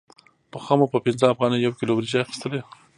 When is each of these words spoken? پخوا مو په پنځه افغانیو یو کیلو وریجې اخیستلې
پخوا 0.51 0.73
مو 0.79 0.85
په 0.93 0.99
پنځه 1.05 1.25
افغانیو 1.29 1.63
یو 1.65 1.77
کیلو 1.79 1.93
وریجې 1.95 2.19
اخیستلې 2.21 2.61